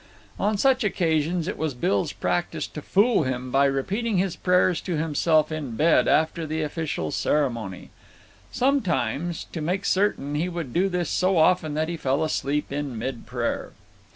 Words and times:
On 0.39 0.57
such 0.57 0.83
occasions 0.83 1.47
it 1.47 1.59
was 1.59 1.75
Bill's 1.75 2.11
practice 2.11 2.65
to 2.65 2.81
fool 2.81 3.21
him 3.21 3.51
by 3.51 3.65
repeating 3.65 4.17
his 4.17 4.35
prayers 4.35 4.81
to 4.81 4.95
himself 4.97 5.51
in 5.51 5.75
bed 5.75 6.07
after 6.07 6.47
the 6.47 6.63
official 6.63 7.11
ceremony. 7.11 7.91
Some 8.51 8.81
times, 8.81 9.43
to 9.51 9.61
make 9.61 9.85
certain, 9.85 10.33
he 10.33 10.49
would 10.49 10.73
do 10.73 10.89
this 10.89 11.11
so 11.11 11.37
often 11.37 11.75
that 11.75 11.87
he 11.87 11.97
fell 11.97 12.23
asleep 12.23 12.71
in 12.71 12.97
mid 12.97 13.27
prayer. 13.27 13.73